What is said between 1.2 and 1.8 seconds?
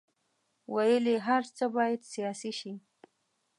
هر څه